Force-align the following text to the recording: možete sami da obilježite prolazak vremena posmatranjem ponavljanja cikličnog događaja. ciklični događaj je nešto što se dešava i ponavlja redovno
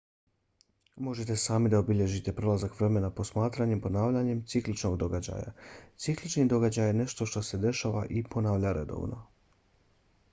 možete 1.07 1.35
sami 1.41 1.71
da 1.73 1.81
obilježite 1.83 2.33
prolazak 2.39 2.79
vremena 2.79 3.11
posmatranjem 3.19 3.83
ponavljanja 3.85 4.35
cikličnog 4.55 4.97
događaja. 5.05 5.53
ciklični 6.07 6.49
događaj 6.55 6.91
je 6.93 6.99
nešto 7.05 7.31
što 7.35 7.47
se 7.51 7.63
dešava 7.69 8.05
i 8.09 8.25
ponavlja 8.35 8.75
redovno 8.83 9.25